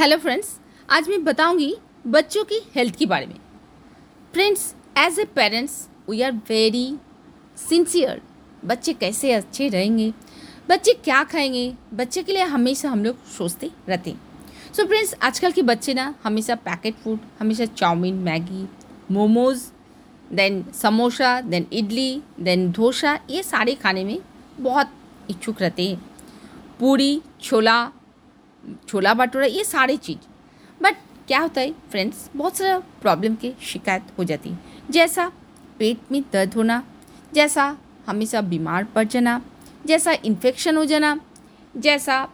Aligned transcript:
Hello 0.00 0.16
friends 0.16 0.60
आज 0.90 1.08
मैं 1.08 1.24
बताऊँगी 1.24 1.76
बच्चों 2.06 2.44
की 2.44 2.60
हेल्थ 2.74 2.96
के 2.96 3.06
बारे 3.06 3.26
में। 3.26 3.34
Friends 4.32 4.74
as 4.98 5.18
a 5.18 5.24
parents 5.24 5.88
we 6.10 6.22
are 6.22 6.32
very 6.32 6.96
sincere 7.68 8.22
बच्चे 8.64 8.92
कैसे 8.92 9.32
अच्छे 9.32 9.68
रहेंगे? 9.68 10.12
बच्चे 10.68 10.92
क्या 10.92 11.24
खाएँगे? 11.24 11.74
बच्चे 11.94 12.22
के 12.22 12.32
लिए 12.32 12.42
हमेशा 12.42 12.90
हम 12.90 13.04
लोग 13.04 13.26
सोचते 13.26 13.70
रहते 13.88 14.10
हैं। 14.10 14.20
सो 14.76 14.86
फ्रेंड्स 14.86 15.14
आजकल 15.22 15.52
के 15.52 15.62
बच्चे 15.62 15.94
ना 15.94 16.14
हमेशा 16.24 16.54
पैकेट 16.54 16.94
फ़ूड 16.94 17.18
हमेशा 17.40 17.64
chowmein, 17.64 18.14
Maggi, 18.14 18.68
momos 19.10 19.68
then 20.32 20.64
samosa 20.74 21.40
then 21.40 21.66
idli 21.72 22.22
then 22.40 22.70
dosa, 22.70 23.18
ये 23.30 23.42
सारे 23.42 23.74
खाने 23.74 24.04
में 24.04 24.18
बहुत 24.60 24.90
इच्छुक 25.30 25.62
रहते 25.62 25.88
हैं। 25.88 26.10
पूरी, 26.80 27.22
छोला 27.42 27.92
छोला 28.88 29.14
भटूरा 29.14 29.46
ये 29.46 29.64
सारी 29.64 29.96
चीज़। 29.96 30.26
बट 30.80 30.96
क्या 31.28 31.40
होता 31.40 31.60
है 31.60 31.72
फ्रेंड्स 31.90 32.28
बहुत 32.36 32.56
सारा 32.56 32.78
प्रॉब्लम 33.02 33.34
की 33.34 33.52
शिकायत 33.62 34.06
हो 34.18 34.24
जाती 34.24 34.50
है। 34.50 34.58
जैसा 34.90 35.30
पेट 35.78 36.10
में 36.12 36.22
दर्द 36.32 36.54
होना 36.54 36.82
जैसा 37.34 37.76
हमेशा 38.06 38.40
बीमार 38.42 38.84
पड़ 38.84 39.06
जाना 39.06 39.40
जैसा 39.86 40.12
इन्फेक्शन 40.24 40.76
हो 40.76 40.84
जाना 40.84 41.18
जैसा 41.76 42.26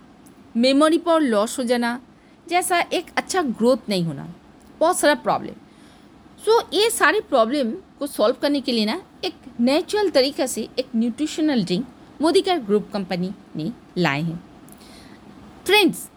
मेमोरी 0.57 0.99
पर 0.99 1.21
लॉस 1.21 1.59
हो 1.59 1.65
जाना 1.65 2.01
जैसा 2.47 2.79
एक 2.93 3.07
अच्छा 3.17 3.43
ग्रोथ 3.43 3.89
नहीं 3.89 4.05
होना 4.05 4.27
बहुत 4.81 4.99
सारा 4.99 5.15
प्रॉब्लम 5.15 5.55
सो 6.43 6.61
so, 6.61 6.75
ये 6.75 6.91
सारी 6.91 7.21
प्रॉब्लम 7.21 7.71
को 7.99 8.07
सॉल्व 8.07 8.37
करने 8.43 8.61
के 8.61 8.73
लिए 8.73 8.85
ना 8.85 9.01
एक 9.25 9.35
नेचुरल 9.61 10.11
तरीक़ा 10.11 10.47
से 10.47 10.69
एक 10.79 10.89
न्यूट्रिशनल 10.97 11.65
ड्रिंक 11.65 11.87
मोदी 12.23 12.41
का 12.41 12.57
ग्रुप 12.59 12.89
कंपनी 12.93 13.33
ने 13.57 13.71
लाए 13.99 14.23
हैं। 14.23 14.41
फ्रेंड्स 15.67 16.09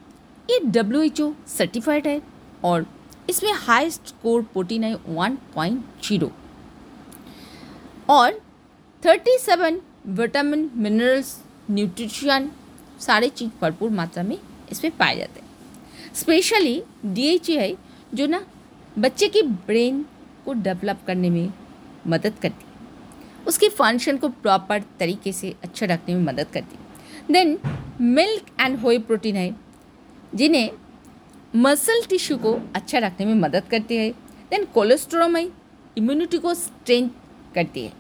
ये 0.49 0.59
डब्ल्यू 0.65 1.01
एच 1.01 1.19
ओ 1.21 1.31
सर्टिफाइड 1.47 2.07
है 2.07 2.21
और 2.65 2.85
इसमें 3.29 3.51
हाईएस्ट 3.55 4.07
स्कोर 4.07 4.41
प्रोटीन 4.43 4.83
है 4.83 4.95
वन 5.07 5.35
पॉइंट 5.55 5.83
ज़ीरो 6.03 6.31
और 8.09 8.39
thirty 9.03 9.37
seven 9.39 9.79
vitamin 10.19 10.69
minerals 10.75 11.37
nutrition 11.71 12.49
सारे 12.99 13.29
चीज़ 13.29 13.49
भरपूर 13.61 13.89
मात्रा 13.91 14.23
में 14.23 14.37
इसमें 14.71 14.95
पाए 14.97 15.15
जाते 15.17 15.39
हैं। 15.39 16.13
स्पेशली 16.15 16.81
डी 17.05 17.27
एच 17.27 17.49
है 17.49 17.73
जो 18.13 18.27
ना 18.27 18.41
बच्चे 18.99 19.27
की 19.27 19.41
ब्रेन 19.41 20.05
को 20.45 20.53
डेवलप 20.55 20.99
करने 21.07 21.29
में 21.29 21.51
मदद 22.07 22.33
करती 22.41 22.65
है। 22.65 23.45
उसकी 23.47 23.69
फ़ंक्शन 23.69 24.17
को 24.17 24.29
प्रॉपर 24.29 24.83
तरीके 24.99 25.31
से 25.33 25.53
अच्छा 25.63 25.85
रखने 25.85 26.15
में 26.15 26.23
मदद 26.23 26.47
करती 26.53 26.75
है। 26.75 27.33
Then 27.33 27.57
milk 28.01 28.45
and 28.59 28.79
whey 28.79 28.99
protein 28.99 29.35
है। 29.35 29.49
जिन्हें 30.33 30.69
मसल 31.55 32.01
टिश्यू 32.09 32.37
को 32.37 32.53
अच्छा 32.75 32.99
रखने 32.99 33.25
में 33.25 33.33
मदद 33.35 33.63
करती 33.71 33.95
है 33.97 34.09
देन 34.51 34.65
कोलेस्ट्रोमाई 34.73 35.49
इम्यूनिटी 35.97 36.37
को 36.37 36.53
स्ट्रेंथ 36.53 37.09
करती 37.55 37.85
है। 37.85 37.93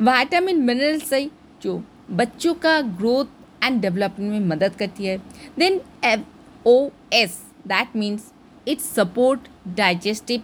वाइटामिन 0.00 0.62
मिनरल्स 0.62 1.12
है 1.12 1.24
जो 1.62 1.82
बच्चों 2.12 2.54
का 2.54 2.80
ग्रोथ 2.80 3.64
एंड 3.64 3.80
डेवलपमेंट 3.80 4.30
में 4.32 4.48
मदद 4.48 4.74
करती 4.78 5.04
है 5.04 5.18
then 5.58 5.80
F 6.04 6.20
O 6.66 6.88
S 7.12 7.40
that 7.66 7.96
means 7.96 8.32
it 8.68 8.80
support 8.80 9.48
digestive 9.76 10.42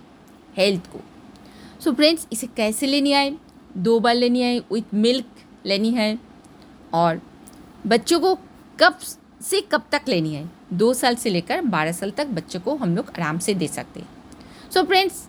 health 0.56 0.86
को। 0.92 1.00
सो 1.80 1.90
so 1.90 1.96
फ्रेंड्स 1.96 2.26
इसे 2.32 2.46
कैसे 2.46 2.86
लेनी 2.86 3.12
आए? 3.12 3.34
दो 3.76 3.98
बार 4.00 4.14
लेनी 4.14 4.42
आए 4.42 4.58
विथ 4.72 4.94
मिल्क 4.94 5.26
लेनी 5.66 5.90
है, 5.90 6.18
और 6.94 7.20
बच्चों 7.86 8.20
को 8.20 8.34
कब 8.78 8.98
से 9.42 9.60
कब 9.72 9.82
तक 9.92 10.08
लेनी 10.08 10.34
है? 10.34 10.48
दो 10.72 10.92
साल 10.94 11.14
से 11.16 11.30
लेकर 11.30 11.60
बारह 11.62 11.92
साल 11.92 12.10
तक 12.10 12.26
बच्चों 12.28 12.60
को 12.60 12.74
हम 12.76 12.96
लोग 12.96 13.10
आराम 13.10 13.38
से 13.38 13.54
दे 13.54 13.68
सकते 13.68 14.00
हैं। 14.00 14.08
सो 14.70 14.80
so 14.80 14.86
फ्रेंड्स 14.86 15.26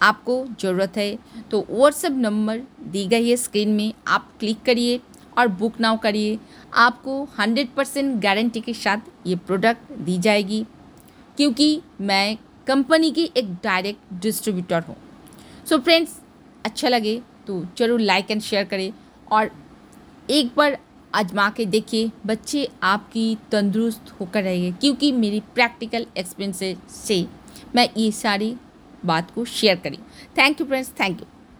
आपको 0.00 0.44
ज़रूरत 0.60 0.96
है 0.96 1.18
तो 1.50 1.64
व्हाट्सएप 1.70 2.12
नंबर 2.14 2.62
दी 2.84 3.06
गई 3.06 3.28
है 3.30 3.36
स्क्रीन 3.36 3.68
में। 3.70 3.92
आप 4.06 4.28
क्लिक 4.40 4.62
करिए 4.64 5.00
और 5.38 5.48
बुक 5.50 5.80
नाउ 5.80 5.96
करिए। 5.98 6.38
आपको 6.74 7.22
हंड्रेड 7.38 7.68
परसेंट 7.76 8.20
गारंटी 8.22 8.60
के 8.60 8.74
साथ 8.74 9.26
ये 9.26 9.36
प्रोडक्ट 9.36 9.92
दी 9.94 10.18
जाएगी, 10.18 10.64
क्योंकि 11.36 11.80
मैं 12.02 12.36
कंपनी 12.66 13.10
की 13.10 13.30
एक 13.36 13.52
डायरेक्ट 13.64 14.12
डिस्ट्रीब्यूटर 14.22 14.82
हूँ। 14.82 14.96
सो 15.68 15.78
फ्रेंड्स 15.78 16.18
अच्छा 16.64 16.88
लगे 16.88 17.20
तो 17.46 17.64
ज़रूर 17.78 18.00
लाइक 18.00 18.30
एंड 18.30 18.40
शेयर 18.42 18.64
करें 18.64 18.92
और 19.32 19.50
एक 20.30 20.50
बार 20.56 20.78
आजमा 21.16 21.48
के 21.50 21.64
देखिए, 21.66 22.10
बच्चे 22.26 22.68
आपकी 22.82 23.36
तंदुरुस्त 23.52 24.12
होकर 24.20 24.42
रहेंगे, 24.42 24.72
क्योंकि 24.72 25.10
मेरी 25.12 25.40
प्रैक्टिकल 25.54 26.06
एक्सपीरियंस 26.16 26.58
से 26.96 27.26
मैं 27.76 27.88
ये 27.96 28.10
सारी 28.12 28.54
बात 29.04 29.30
को 29.30 29.44
शेयर 29.46 29.76
करी। 29.76 29.98
Thank 30.38 30.60
you 30.60 30.66
friends 30.66 30.90
thank 31.00 31.20
you 31.20 31.26